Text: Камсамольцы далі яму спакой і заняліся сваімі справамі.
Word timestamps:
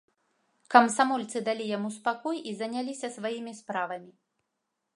Камсамольцы 0.75 1.41
далі 1.49 1.67
яму 1.77 1.89
спакой 1.99 2.37
і 2.53 2.53
заняліся 2.61 3.07
сваімі 3.17 3.53
справамі. 3.61 4.11